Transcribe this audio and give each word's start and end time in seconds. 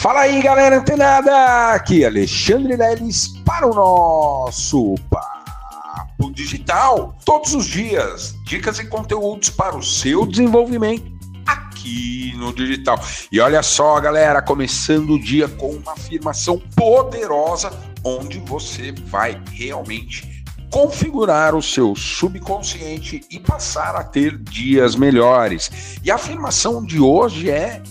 Fala 0.00 0.20
aí, 0.20 0.40
galera 0.40 0.78
antenada! 0.78 1.74
Aqui 1.74 2.06
Alexandre 2.06 2.74
Leles 2.74 3.34
para 3.44 3.66
o 3.66 3.74
nosso 3.74 4.94
Papo 5.10 6.32
Digital. 6.32 7.14
Todos 7.22 7.54
os 7.54 7.66
dias, 7.66 8.34
dicas 8.46 8.78
e 8.78 8.86
conteúdos 8.86 9.50
para 9.50 9.76
o 9.76 9.82
seu 9.82 10.24
desenvolvimento 10.24 11.04
aqui 11.44 12.32
no 12.38 12.50
digital. 12.50 12.98
E 13.30 13.38
olha 13.40 13.62
só, 13.62 14.00
galera, 14.00 14.40
começando 14.40 15.10
o 15.10 15.20
dia 15.20 15.46
com 15.46 15.72
uma 15.72 15.92
afirmação 15.92 16.58
poderosa 16.74 17.70
onde 18.02 18.38
você 18.38 18.92
vai 18.92 19.38
realmente 19.52 20.42
configurar 20.70 21.54
o 21.54 21.60
seu 21.60 21.94
subconsciente 21.94 23.20
e 23.30 23.38
passar 23.38 23.94
a 23.96 24.02
ter 24.02 24.38
dias 24.38 24.96
melhores. 24.96 25.98
E 26.02 26.10
a 26.10 26.14
afirmação 26.14 26.82
de 26.82 26.98
hoje 26.98 27.50
é: 27.50 27.82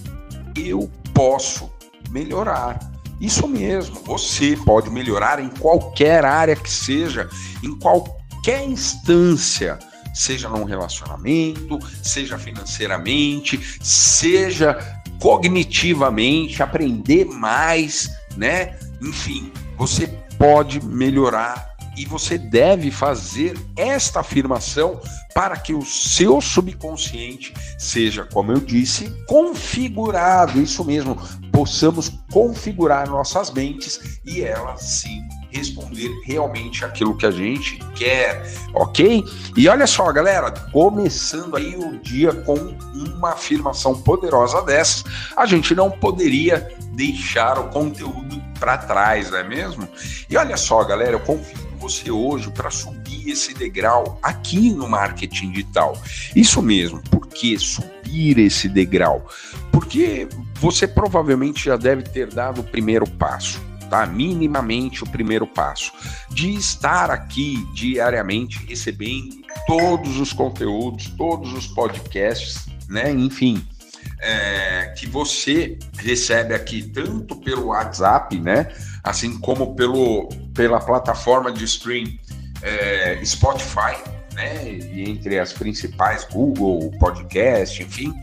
eu 0.56 0.90
posso 1.14 1.70
melhorar. 2.10 2.80
Isso 3.20 3.48
mesmo, 3.48 4.02
você 4.06 4.58
pode 4.66 4.90
melhorar 4.90 5.44
em 5.44 5.50
qualquer 5.50 6.24
área 6.24 6.56
que 6.56 6.72
seja, 6.72 7.30
em 7.62 7.78
qualquer 7.78 8.64
instância, 8.66 9.78
seja 10.14 10.48
num 10.48 10.64
relacionamento, 10.64 11.78
seja 12.02 12.38
financeiramente, 12.38 13.60
seja 13.82 14.78
cognitivamente, 15.20 16.64
aprender 16.64 17.26
mais, 17.26 18.10
né? 18.38 18.78
Enfim, 19.02 19.52
você 19.78 20.08
pode 20.38 20.84
melhorar 20.86 21.70
e 21.98 22.06
você 22.06 22.38
deve 22.38 22.90
fazer 22.92 23.60
esta 23.76 24.22
afirmação 24.22 25.02
para 25.34 25.58
que 25.58 25.74
o 25.74 25.84
seu 25.84 26.40
subconsciente 26.40 27.54
seja, 27.78 28.24
como 28.24 28.54
eu 28.54 28.60
disse, 28.60 29.10
configurado. 29.28 30.62
Isso 30.62 30.84
mesmo, 30.86 31.18
possamos 31.60 32.10
configurar 32.32 33.10
nossas 33.10 33.52
mentes 33.52 34.22
e 34.26 34.42
elas 34.42 34.82
sim 34.82 35.22
responder 35.52 36.10
realmente 36.24 36.86
aquilo 36.86 37.18
que 37.18 37.26
a 37.26 37.32
gente 37.32 37.78
quer, 37.96 38.50
ok? 38.74 39.26
E 39.58 39.68
olha 39.68 39.86
só, 39.86 40.10
galera, 40.14 40.52
começando 40.72 41.58
aí 41.58 41.76
o 41.76 42.00
dia 42.00 42.32
com 42.32 42.56
uma 42.94 43.32
afirmação 43.32 44.02
poderosa 44.02 44.62
dessas, 44.62 45.04
a 45.36 45.46
gente 45.46 45.76
não 45.76 45.92
poderia 45.92 46.74
deixar 46.94 47.60
o 47.60 47.68
conteúdo 47.68 48.42
para 48.58 48.78
trás, 48.78 49.30
não 49.30 49.40
é 49.40 49.44
mesmo? 49.44 49.86
E 50.30 50.38
olha 50.38 50.56
só, 50.56 50.82
galera, 50.86 51.12
eu 51.12 51.20
confio 51.20 51.58
você 51.78 52.10
hoje 52.10 52.50
para 52.52 52.72
subir 52.72 52.99
esse 53.28 53.54
degrau 53.54 54.20
aqui 54.22 54.72
no 54.72 54.88
marketing 54.88 55.52
digital. 55.52 56.00
Isso 56.36 56.62
mesmo, 56.62 57.02
por 57.10 57.28
que 57.28 57.58
subir 57.58 58.38
esse 58.38 58.70
degrau? 58.70 59.28
Porque 59.72 60.28
você 60.56 60.88
provavelmente 60.88 61.66
já 61.66 61.78
deve 61.78 62.04
ter 62.04 62.28
dado 62.28 62.62
o 62.62 62.64
primeiro 62.64 63.10
passo. 63.10 63.62
Tá? 63.90 64.06
Minimamente 64.06 65.04
o 65.04 65.10
primeiro 65.10 65.48
passo 65.48 65.92
de 66.30 66.54
estar 66.54 67.10
aqui 67.10 67.66
diariamente 67.74 68.64
recebendo 68.68 69.36
todos 69.66 70.20
os 70.20 70.32
conteúdos, 70.32 71.08
todos 71.18 71.52
os 71.54 71.66
podcasts, 71.66 72.68
né? 72.88 73.12
Enfim, 73.12 73.66
é, 74.20 74.94
que 74.98 75.08
você 75.08 75.78
recebe 75.98 76.54
aqui 76.54 76.84
tanto 76.84 77.36
pelo 77.38 77.68
WhatsApp, 77.68 78.38
né, 78.38 78.72
assim 79.04 79.40
como 79.40 79.76
pelo, 79.76 80.28
pela 80.54 80.80
plataforma 80.80 81.52
de 81.52 81.64
stream 81.64 82.06
é, 82.62 83.20
Spotify, 83.24 83.98
né, 84.34 84.72
e 84.72 85.10
entre 85.10 85.40
as 85.40 85.54
principais 85.54 86.26
Google 86.26 86.92
Podcast, 87.00 87.82
enfim. 87.82 88.14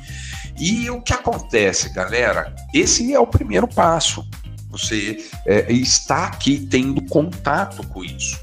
E 0.58 0.88
o 0.88 1.02
que 1.02 1.12
acontece, 1.12 1.90
galera? 1.90 2.54
Esse 2.72 3.12
é 3.12 3.20
o 3.20 3.26
primeiro 3.26 3.68
passo. 3.68 4.26
Você 4.70 5.18
é, 5.46 5.70
está 5.72 6.26
aqui 6.26 6.66
tendo 6.70 7.02
contato 7.02 7.86
com 7.88 8.04
isso. 8.04 8.40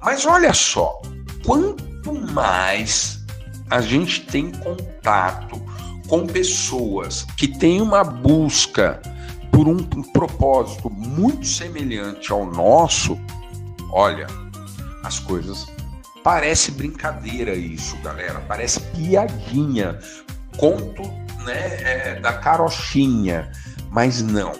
Mas 0.00 0.26
olha 0.26 0.52
só, 0.52 1.00
quanto 1.44 2.12
mais 2.12 3.20
a 3.70 3.80
gente 3.80 4.22
tem 4.22 4.50
contato 4.50 5.62
com 6.08 6.26
pessoas 6.26 7.24
que 7.36 7.48
têm 7.48 7.80
uma 7.80 8.02
busca 8.02 9.00
por 9.50 9.68
um, 9.68 9.76
um 9.76 10.02
propósito 10.02 10.90
muito 10.90 11.46
semelhante 11.46 12.32
ao 12.32 12.44
nosso, 12.44 13.18
olha, 13.90 14.26
as 15.02 15.18
coisas. 15.18 15.66
Parece 16.22 16.70
brincadeira 16.70 17.54
isso, 17.54 17.96
galera, 17.98 18.40
parece 18.46 18.80
piadinha, 18.80 19.98
conto 20.56 21.02
né, 21.44 21.82
é, 21.82 22.20
da 22.20 22.32
carochinha, 22.34 23.50
mas 23.90 24.22
não. 24.22 24.52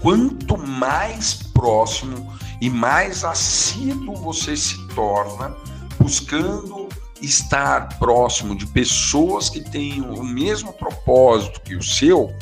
Quanto 0.00 0.58
mais 0.58 1.34
próximo 1.54 2.36
e 2.60 2.68
mais 2.68 3.24
assíduo 3.24 4.14
você 4.16 4.54
se 4.56 4.76
torna, 4.88 5.54
buscando 5.98 6.88
estar 7.22 7.98
próximo 7.98 8.54
de 8.54 8.66
pessoas 8.66 9.48
que 9.48 9.60
têm 9.60 10.02
o 10.02 10.22
mesmo 10.22 10.72
propósito 10.74 11.62
que 11.62 11.74
o 11.74 11.82
seu, 11.82 12.34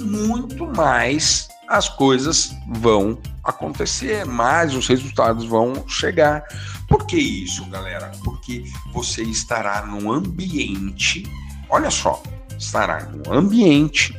muito 0.00 0.66
mais 0.66 1.48
as 1.68 1.88
coisas 1.88 2.52
vão 2.68 3.18
acontecer, 3.48 4.24
mais 4.24 4.74
os 4.74 4.86
resultados 4.86 5.44
vão 5.46 5.86
chegar. 5.88 6.44
Por 6.88 7.06
que 7.06 7.16
isso, 7.16 7.64
galera? 7.66 8.10
Porque 8.22 8.64
você 8.92 9.22
estará 9.22 9.84
num 9.86 10.10
ambiente, 10.12 11.24
olha 11.68 11.90
só, 11.90 12.22
estará 12.58 13.04
num 13.04 13.32
ambiente 13.32 14.16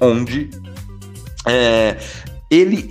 onde 0.00 0.50
é, 1.46 1.96
ele, 2.50 2.88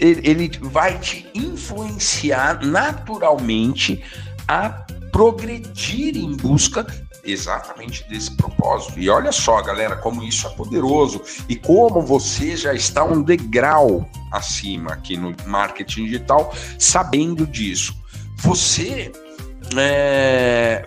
ele 0.00 0.50
vai 0.62 0.98
te 0.98 1.28
influenciar 1.34 2.64
naturalmente 2.64 4.02
a 4.48 4.70
progredir 5.10 6.16
em 6.16 6.34
busca 6.34 6.86
exatamente 7.24 8.08
desse 8.08 8.30
propósito. 8.36 8.98
E 8.98 9.08
olha 9.08 9.32
só, 9.32 9.60
galera, 9.62 9.96
como 9.96 10.22
isso 10.22 10.46
é 10.46 10.50
poderoso 10.50 11.22
e 11.48 11.56
como 11.56 12.02
você 12.02 12.56
já 12.56 12.74
está 12.74 13.04
um 13.04 13.22
degrau 13.22 14.08
acima 14.30 14.92
aqui 14.92 15.16
no 15.16 15.34
marketing 15.46 16.06
digital, 16.06 16.54
sabendo 16.78 17.46
disso. 17.46 17.94
Você 18.38 19.12
é, 19.76 20.84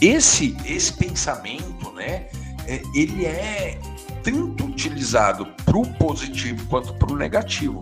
esse 0.00 0.56
esse 0.64 0.92
pensamento, 0.92 1.92
né? 1.92 2.28
É, 2.66 2.80
ele 2.94 3.26
é 3.26 3.78
tanto 4.22 4.64
utilizado 4.66 5.46
para 5.64 5.76
o 5.76 5.86
positivo 5.94 6.64
quanto 6.68 6.94
para 6.94 7.12
o 7.12 7.16
negativo. 7.16 7.80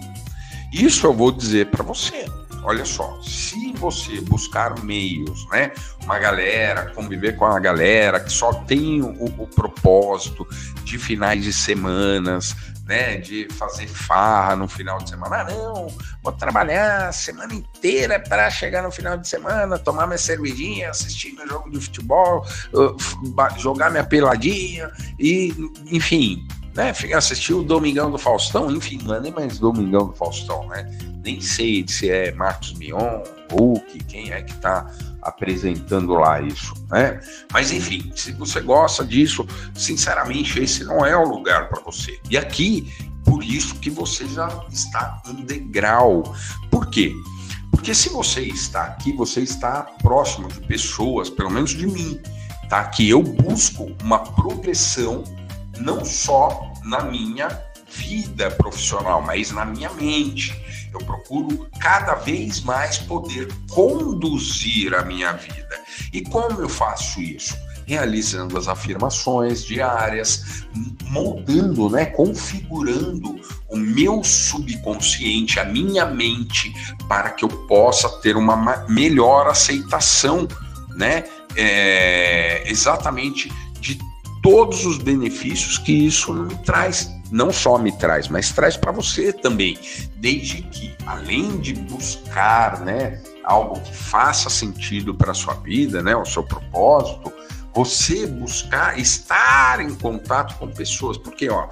Isso 0.72 1.06
eu 1.06 1.12
vou 1.12 1.31
dizer 1.31 1.66
para 1.70 1.82
você. 1.82 2.25
Olha 2.62 2.84
só, 2.84 3.19
se 3.22 3.72
você 3.72 4.21
buscar 4.21 4.82
meios, 4.82 5.47
né, 5.48 5.72
uma 6.04 6.19
galera, 6.19 6.93
conviver 6.94 7.37
com 7.37 7.47
a 7.47 7.59
galera 7.59 8.21
que 8.21 8.31
só 8.31 8.53
tem 8.53 9.00
o, 9.03 9.25
o 9.25 9.47
propósito 9.47 10.47
de 10.84 10.99
finais 10.99 11.43
de 11.43 11.53
semanas, 11.53 12.54
né, 12.91 13.19
de 13.19 13.49
fazer 13.53 13.87
farra 13.87 14.56
no 14.56 14.66
final 14.66 14.99
de 14.99 15.09
semana. 15.09 15.37
Ah, 15.37 15.44
não, 15.44 15.88
vou 16.22 16.32
trabalhar 16.32 17.09
a 17.09 17.12
semana 17.12 17.54
inteira 17.54 18.19
para 18.19 18.50
chegar 18.50 18.82
no 18.82 18.91
final 18.91 19.16
de 19.16 19.28
semana, 19.28 19.78
tomar 19.78 20.06
minha 20.06 20.19
cervejinha, 20.19 20.91
assistir 20.91 21.32
meu 21.32 21.47
jogo 21.47 21.70
de 21.70 21.81
futebol, 21.81 22.44
jogar 23.56 23.91
minha 23.91 24.04
peladinha 24.04 24.91
e, 25.19 25.54
enfim, 25.87 26.47
né, 26.75 26.92
assistir 27.14 27.54
o 27.54 27.62
Domingão 27.62 28.10
do 28.10 28.19
Faustão, 28.19 28.70
enfim, 28.70 28.98
não 29.03 29.14
é 29.14 29.20
nem 29.20 29.32
mais 29.32 29.58
Domingão 29.58 30.06
do 30.06 30.12
Faustão, 30.12 30.66
né? 30.69 30.88
nem 31.22 31.41
sei 31.41 31.84
se 31.86 32.10
é 32.10 32.32
Marcos 32.32 32.72
Mion, 32.75 33.22
Hulk, 33.53 34.04
quem 34.04 34.31
é 34.31 34.42
que 34.42 34.53
está 34.53 34.91
apresentando 35.22 36.14
lá 36.14 36.41
isso, 36.41 36.72
né? 36.88 37.20
Mas 37.53 37.70
enfim, 37.70 38.10
se 38.14 38.32
você 38.32 38.60
gosta 38.60 39.04
disso, 39.04 39.47
sinceramente, 39.75 40.58
esse 40.60 40.84
não 40.84 41.04
é 41.04 41.16
o 41.16 41.28
lugar 41.28 41.69
para 41.69 41.81
você. 41.82 42.19
E 42.31 42.38
aqui, 42.38 42.91
por 43.25 43.44
isso 43.44 43.75
que 43.76 43.91
você 43.91 44.26
já 44.28 44.49
está 44.72 45.20
em 45.28 45.44
degrau. 45.44 46.34
Por 46.70 46.88
quê? 46.88 47.12
Porque 47.70 47.94
se 47.94 48.08
você 48.08 48.40
está 48.43 48.84
aqui, 48.84 49.12
você 49.12 49.40
está 49.40 49.82
próximo 50.02 50.49
de 50.49 50.61
pessoas, 50.61 51.28
pelo 51.28 51.50
menos 51.50 51.70
de 51.70 51.87
mim, 51.87 52.19
tá? 52.69 52.84
Que 52.84 53.08
eu 53.08 53.22
busco 53.22 53.90
uma 54.02 54.20
progressão 54.20 55.22
não 55.81 56.05
só 56.05 56.73
na 56.85 57.03
minha 57.03 57.49
vida 57.91 58.50
profissional, 58.53 59.23
mas 59.23 59.50
na 59.50 59.65
minha 59.65 59.91
mente. 59.91 60.55
Eu 60.93 61.00
procuro 61.00 61.69
cada 61.81 62.15
vez 62.15 62.61
mais 62.61 62.99
poder 62.99 63.49
conduzir 63.71 64.94
a 64.94 65.03
minha 65.03 65.32
vida. 65.32 65.81
E 66.12 66.23
como 66.23 66.61
eu 66.61 66.69
faço 66.69 67.21
isso? 67.21 67.56
Realizando 67.87 68.56
as 68.56 68.69
afirmações 68.69 69.65
diárias, 69.65 70.65
moldando, 71.03 71.91
né, 71.91 72.06
configurando 72.06 73.41
o 73.69 73.77
meu 73.77 74.23
subconsciente, 74.23 75.59
a 75.59 75.65
minha 75.65 76.06
mente, 76.06 76.73
para 77.09 77.31
que 77.31 77.44
eu 77.44 77.49
possa 77.67 78.09
ter 78.21 78.37
uma 78.37 78.87
melhor 78.88 79.49
aceitação, 79.49 80.47
né, 80.94 81.25
é, 81.56 82.62
exatamente 82.67 83.50
todos 84.42 84.87
os 84.87 84.98
benefícios 84.98 85.78
que 85.78 85.92
isso 85.92 86.32
me 86.32 86.54
traz 86.58 87.10
não 87.31 87.52
só 87.52 87.78
me 87.78 87.92
traz, 87.92 88.28
mas 88.28 88.50
traz 88.50 88.76
para 88.76 88.92
você 88.92 89.32
também, 89.32 89.78
desde 90.16 90.62
que 90.62 90.94
além 91.06 91.58
de 91.58 91.75
buscar, 91.75 92.81
né, 92.81 93.22
algo 93.44 93.81
que 93.81 93.94
faça 93.94 94.50
sentido 94.50 95.14
para 95.14 95.32
sua 95.32 95.54
vida, 95.54 96.02
né, 96.02 96.14
o 96.16 96.25
seu 96.25 96.42
propósito, 96.42 97.32
você 97.72 98.26
buscar 98.26 98.98
estar 98.98 99.81
em 99.81 99.94
contato 99.94 100.58
com 100.58 100.69
pessoas, 100.69 101.16
porque 101.16 101.48
ó, 101.48 101.69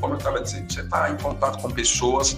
como 0.00 0.14
eu 0.14 0.18
estava 0.18 0.40
dizendo, 0.40 0.70
você 0.70 0.82
está 0.82 1.10
em 1.10 1.16
contato 1.16 1.62
com 1.62 1.70
pessoas 1.70 2.36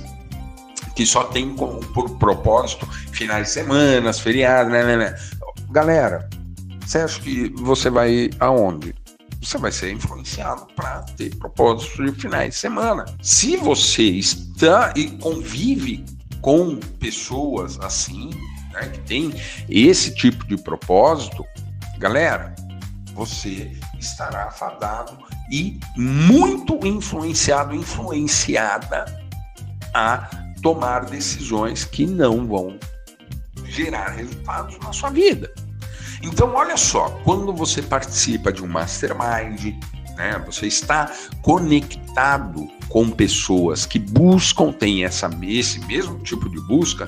que 0.94 1.04
só 1.04 1.25
tem 1.25 1.54
como, 1.54 1.80
por 1.92 2.16
propósito 2.18 2.86
finais 3.10 3.48
de 3.48 3.52
semana, 3.54 4.12
feriados, 4.12 4.72
né, 4.72 4.84
né, 4.84 4.96
né. 4.96 5.16
Galera, 5.70 6.28
você 6.86 6.98
acha 6.98 7.20
que 7.20 7.52
você 7.56 7.90
vai 7.90 8.30
aonde? 8.38 8.94
Você 9.42 9.58
vai 9.58 9.72
ser 9.72 9.92
influenciado 9.92 10.66
para 10.76 11.02
ter 11.16 11.34
propósitos 11.36 12.12
de 12.14 12.20
finais 12.20 12.54
de 12.54 12.60
semana. 12.60 13.04
Se 13.20 13.56
você 13.56 14.04
está 14.04 14.94
e 14.96 15.10
convive 15.18 16.04
com 16.40 16.76
pessoas 16.76 17.78
assim, 17.80 18.30
né, 18.72 18.88
que 18.88 19.00
tem 19.00 19.34
esse 19.68 20.14
tipo 20.14 20.46
de 20.46 20.56
propósito, 20.56 21.44
galera, 21.98 22.54
você 23.14 23.72
estará 23.98 24.44
afadado 24.44 25.18
e 25.50 25.78
muito 25.96 26.78
influenciado, 26.86 27.74
influenciada 27.74 29.04
a 29.92 30.30
tomar 30.62 31.06
decisões 31.06 31.84
que 31.84 32.06
não 32.06 32.46
vão 32.46 32.78
gerar 33.64 34.10
resultados 34.10 34.78
na 34.78 34.92
sua 34.92 35.10
vida. 35.10 35.52
Então, 36.22 36.54
olha 36.54 36.76
só, 36.76 37.10
quando 37.24 37.52
você 37.52 37.82
participa 37.82 38.52
de 38.52 38.62
um 38.62 38.69
mastermind, 38.69 39.74
né, 40.16 40.42
você 40.46 40.66
está 40.66 41.10
conectado 41.40 42.69
com 42.88 43.10
pessoas 43.10 43.86
que 43.86 43.98
buscam, 43.98 44.70
tem 44.70 45.04
essa, 45.04 45.30
esse 45.42 45.80
mesmo 45.86 46.19
tipo 46.19 46.48
de 46.48 46.60
busca 46.60 47.06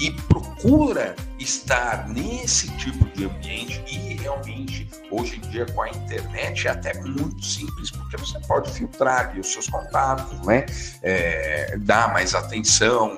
e 0.00 0.10
procura 0.10 1.14
estar 1.38 2.08
nesse 2.08 2.68
tipo 2.76 3.04
de 3.16 3.26
ambiente 3.26 3.82
e 3.86 4.14
realmente 4.14 4.88
hoje 5.10 5.36
em 5.36 5.50
dia 5.50 5.66
com 5.66 5.82
a 5.82 5.90
internet 5.90 6.66
é 6.66 6.70
até 6.70 6.94
muito 7.02 7.44
simples 7.44 7.90
porque 7.90 8.16
você 8.16 8.38
pode 8.40 8.70
filtrar 8.70 9.38
os 9.38 9.52
seus 9.52 9.68
contatos, 9.68 10.40
né? 10.46 10.64
É, 11.02 11.76
dar 11.78 12.12
mais 12.12 12.34
atenção 12.34 13.14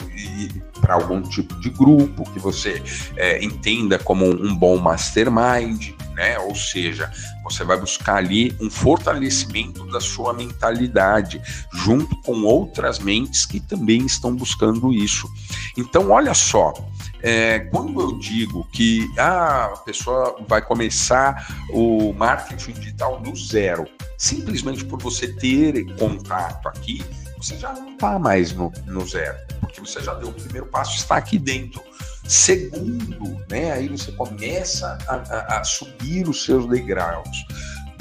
para 0.91 0.97
algum 0.97 1.23
tipo 1.23 1.55
de 1.61 1.71
grupo 1.71 2.29
que 2.33 2.41
você 2.41 2.83
é, 3.17 3.45
entenda 3.45 3.97
como 3.97 4.27
um 4.27 4.53
bom 4.57 4.77
mastermind, 4.77 5.91
né? 6.17 6.37
Ou 6.41 6.55
seja, 6.57 7.09
você 7.45 7.63
vai 7.63 7.79
buscar 7.79 8.17
ali 8.17 8.57
um 8.61 8.69
fortalecimento 8.69 9.87
da 9.87 10.01
sua 10.01 10.33
mentalidade, 10.33 11.41
junto 11.73 12.21
com 12.23 12.43
outras 12.43 12.99
mentes 12.99 13.47
que 13.47 13.61
também 13.61 14.05
estão 14.05 14.35
buscando 14.35 14.93
isso. 14.93 15.29
Então, 15.79 16.11
olha 16.11 16.35
só, 16.35 16.75
é, 17.23 17.61
quando 17.61 18.01
eu 18.01 18.19
digo 18.19 18.67
que 18.73 19.09
ah, 19.17 19.67
a 19.67 19.77
pessoa 19.77 20.45
vai 20.49 20.61
começar 20.61 21.65
o 21.73 22.13
marketing 22.15 22.73
digital 22.73 23.21
do 23.21 23.37
zero, 23.37 23.87
simplesmente 24.19 24.85
por 24.85 25.01
você 25.01 25.29
ter 25.29 25.85
contato 25.95 26.67
aqui, 26.67 27.01
você 27.39 27.57
já 27.57 27.73
não 27.73 27.93
está 27.93 28.19
mais 28.19 28.53
no, 28.53 28.73
no 28.87 29.07
zero, 29.07 29.39
porque 29.71 29.81
você 29.81 30.03
já 30.03 30.13
deu 30.15 30.29
o 30.29 30.33
primeiro 30.33 30.67
passo, 30.67 30.97
está 30.97 31.17
aqui 31.17 31.39
dentro. 31.39 31.81
Segundo, 32.25 33.41
né, 33.49 33.71
aí 33.73 33.89
você 33.89 34.13
começa 34.13 34.99
a, 35.07 35.15
a, 35.15 35.61
a 35.61 35.65
subir 35.65 36.29
os 36.29 36.45
seus 36.45 36.67
degraus. 36.67 37.47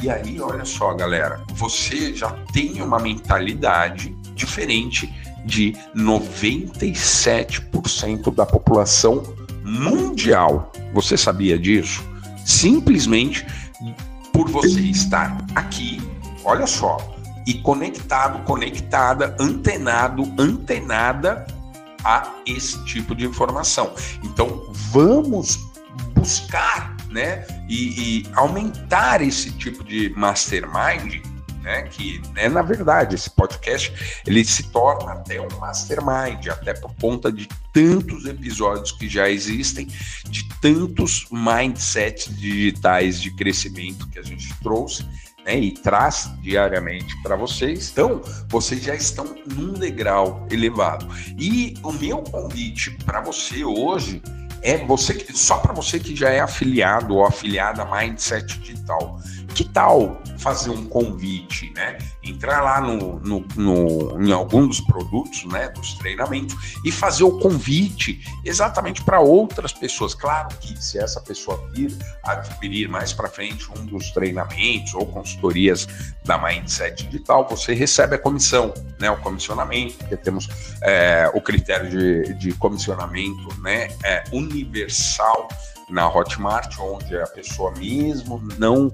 E 0.01 0.09
aí, 0.09 0.41
olha 0.41 0.65
só, 0.65 0.93
galera, 0.93 1.43
você 1.51 2.15
já 2.15 2.31
tem 2.53 2.81
uma 2.81 2.99
mentalidade 2.99 4.15
diferente 4.33 5.13
de 5.45 5.73
97% 5.95 8.33
da 8.33 8.45
população 8.45 9.21
mundial. 9.63 10.71
Você 10.93 11.17
sabia 11.17 11.59
disso? 11.59 12.01
Simplesmente 12.45 13.45
por 14.31 14.49
você 14.49 14.79
estar 14.79 15.37
aqui, 15.53 16.01
olha 16.45 16.65
só, 16.65 16.97
e 17.45 17.55
conectado, 17.55 18.41
conectada, 18.45 19.35
antenado, 19.39 20.23
antenada 20.37 21.45
a 22.03 22.31
esse 22.45 22.83
tipo 22.85 23.15
de 23.15 23.25
informação. 23.25 23.93
Então, 24.23 24.71
vamos 24.91 25.57
buscar, 26.13 26.95
né, 27.09 27.45
e, 27.67 28.21
e 28.21 28.27
aumentar 28.33 29.21
esse 29.21 29.51
tipo 29.51 29.83
de 29.83 30.09
mastermind 30.15 31.21
né? 31.61 31.83
Que, 31.83 32.21
né, 32.33 32.49
na 32.49 32.61
verdade, 32.61 33.15
esse 33.15 33.29
podcast 33.29 33.93
ele 34.25 34.43
se 34.43 34.63
torna 34.71 35.13
até 35.13 35.39
um 35.39 35.59
mastermind, 35.59 36.47
até 36.47 36.73
por 36.73 36.93
conta 36.95 37.31
de 37.31 37.47
tantos 37.71 38.25
episódios 38.25 38.91
que 38.91 39.07
já 39.07 39.29
existem, 39.29 39.87
de 40.27 40.47
tantos 40.61 41.27
mindsets 41.31 42.35
digitais 42.35 43.21
de 43.21 43.31
crescimento 43.31 44.07
que 44.09 44.19
a 44.19 44.23
gente 44.23 44.53
trouxe. 44.61 45.05
Né, 45.49 45.59
e 45.59 45.71
traz 45.71 46.29
diariamente 46.43 47.19
para 47.23 47.35
vocês. 47.35 47.89
Então, 47.89 48.21
vocês 48.47 48.83
já 48.83 48.93
estão 48.93 49.35
num 49.55 49.73
degrau 49.73 50.45
elevado. 50.51 51.07
E 51.39 51.73
o 51.81 51.91
meu 51.91 52.19
convite 52.19 52.91
para 53.03 53.19
você 53.19 53.65
hoje 53.65 54.21
é 54.61 54.77
você 54.85 55.13
que 55.13 55.37
só 55.37 55.57
para 55.57 55.73
você 55.73 55.99
que 55.99 56.15
já 56.15 56.29
é 56.29 56.39
afiliado 56.39 57.15
ou 57.15 57.25
afiliada 57.25 57.85
Mindset 57.85 58.59
Digital 58.59 59.19
que 59.53 59.63
tal 59.63 60.21
fazer 60.37 60.69
um 60.69 60.85
convite, 60.85 61.69
né? 61.75 61.97
Entrar 62.23 62.61
lá 62.61 62.79
no, 62.79 63.19
no, 63.19 63.45
no, 63.57 64.21
em 64.25 64.31
algum 64.31 64.65
dos 64.65 64.79
produtos, 64.79 65.43
né, 65.45 65.67
dos 65.69 65.95
treinamentos 65.95 66.77
e 66.85 66.91
fazer 66.91 67.23
o 67.25 67.39
convite 67.39 68.21
exatamente 68.45 69.03
para 69.03 69.19
outras 69.19 69.73
pessoas. 69.73 70.13
Claro 70.13 70.47
que 70.61 70.81
se 70.81 70.97
essa 70.97 71.19
pessoa 71.19 71.61
vir 71.73 71.93
adquirir 72.23 72.87
mais 72.87 73.11
para 73.11 73.27
frente 73.27 73.69
um 73.77 73.85
dos 73.85 74.11
treinamentos 74.11 74.93
ou 74.93 75.05
consultorias 75.05 75.87
da 76.23 76.37
Mindset 76.37 77.07
Digital, 77.07 77.45
você 77.49 77.73
recebe 77.73 78.15
a 78.15 78.19
comissão, 78.19 78.73
né, 78.97 79.11
o 79.11 79.17
comissionamento, 79.17 79.95
porque 79.95 80.15
temos 80.15 80.47
é, 80.81 81.29
o 81.33 81.41
critério 81.41 81.89
de, 81.89 82.33
de 82.35 82.53
comissionamento, 82.53 83.61
né, 83.61 83.89
é, 84.03 84.23
universal 84.49 85.47
na 85.89 86.07
Hotmart, 86.07 86.77
onde 86.79 87.17
a 87.17 87.27
pessoa 87.27 87.71
mesmo 87.77 88.41
não 88.57 88.93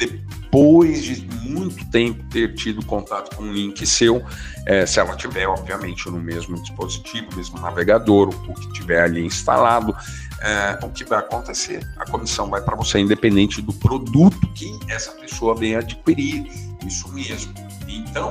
depois 0.00 1.04
de 1.04 1.26
muito 1.42 1.84
tempo 1.90 2.24
ter 2.30 2.54
tido 2.54 2.84
contato 2.86 3.36
com 3.36 3.42
um 3.42 3.52
link 3.52 3.86
seu, 3.86 4.24
é, 4.66 4.86
se 4.86 4.98
ela 4.98 5.14
tiver, 5.14 5.46
obviamente, 5.46 6.08
no 6.08 6.18
mesmo 6.18 6.60
dispositivo, 6.62 7.28
mesmo 7.36 7.60
navegador, 7.60 8.28
o 8.28 8.54
que 8.54 8.72
tiver 8.72 9.02
ali 9.02 9.24
instalado, 9.24 9.94
é, 10.40 10.78
o 10.84 10.88
que 10.88 11.04
vai 11.04 11.18
acontecer? 11.18 11.86
A 11.98 12.10
comissão 12.10 12.48
vai 12.48 12.62
para 12.62 12.74
você, 12.74 12.98
independente 12.98 13.60
do 13.60 13.74
produto 13.74 14.40
que 14.54 14.78
essa 14.88 15.12
pessoa 15.12 15.54
vem 15.54 15.76
adquirir. 15.76 16.46
Isso 16.86 17.12
mesmo. 17.12 17.52
Então, 17.86 18.30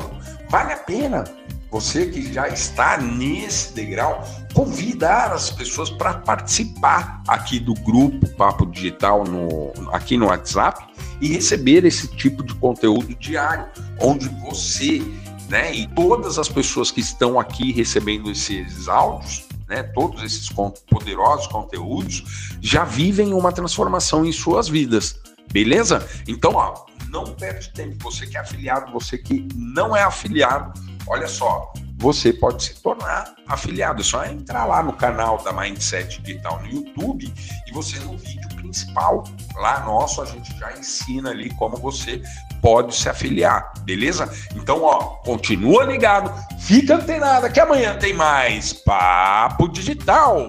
vale 0.49 0.73
a 0.73 0.77
pena 0.77 1.23
você 1.71 2.07
que 2.07 2.33
já 2.33 2.47
está 2.47 2.97
nesse 2.97 3.73
degrau, 3.73 4.23
convidar 4.53 5.31
as 5.31 5.51
pessoas 5.51 5.89
para 5.89 6.15
participar 6.15 7.21
aqui 7.27 7.59
do 7.59 7.73
grupo 7.75 8.27
Papo 8.35 8.65
Digital 8.65 9.23
no, 9.23 9.71
aqui 9.91 10.17
no 10.17 10.27
WhatsApp 10.27 10.85
e 11.21 11.27
receber 11.27 11.85
esse 11.85 12.07
tipo 12.07 12.43
de 12.43 12.55
conteúdo 12.55 13.13
diário, 13.15 13.67
onde 13.99 14.27
você 14.29 15.01
né, 15.49 15.73
e 15.73 15.87
todas 15.87 16.37
as 16.37 16.47
pessoas 16.47 16.91
que 16.91 17.01
estão 17.01 17.39
aqui 17.39 17.71
recebendo 17.71 18.29
esses 18.29 18.87
áudios, 18.87 19.47
né, 19.67 19.83
todos 19.83 20.23
esses 20.23 20.47
poderosos 20.89 21.47
conteúdos, 21.47 22.57
já 22.61 22.83
vivem 22.83 23.33
uma 23.33 23.51
transformação 23.51 24.25
em 24.25 24.31
suas 24.31 24.69
vidas. 24.69 25.19
Beleza? 25.51 26.07
Então, 26.27 26.51
ó, 26.53 26.85
não 27.09 27.25
perde 27.25 27.69
tempo. 27.73 27.97
Você 28.03 28.27
que 28.27 28.37
é 28.37 28.39
afiliado, 28.39 28.91
você 28.91 29.17
que 29.17 29.47
não 29.55 29.95
é 29.95 30.03
afiliado, 30.03 30.79
olha 31.09 31.27
só, 31.27 31.73
você 31.97 32.31
pode 32.31 32.63
se 32.63 32.75
tornar 32.75 33.33
afiliado. 33.47 34.01
É 34.01 34.03
só 34.03 34.23
entrar 34.25 34.65
lá 34.65 34.81
no 34.81 34.93
canal 34.93 35.37
da 35.43 35.51
Mindset 35.51 36.21
Digital 36.21 36.61
no 36.61 36.67
YouTube 36.67 37.33
e 37.67 37.71
você 37.73 37.99
no 37.99 38.17
vídeo 38.17 38.47
principal 38.55 39.23
lá 39.55 39.83
nosso 39.85 40.21
a 40.21 40.25
gente 40.25 40.57
já 40.57 40.71
ensina 40.77 41.31
ali 41.31 41.49
como 41.55 41.75
você 41.77 42.21
pode 42.61 42.95
se 42.95 43.09
afiliar, 43.09 43.73
beleza? 43.81 44.29
Então, 44.55 44.83
ó, 44.83 44.99
continua 45.23 45.85
ligado, 45.85 46.31
fica 46.59 46.95
antenado 46.95 47.51
que 47.51 47.59
amanhã 47.59 47.97
tem 47.97 48.13
mais 48.13 48.73
Papo 48.73 49.67
Digital. 49.67 50.47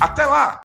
Até 0.00 0.24
lá! 0.24 0.56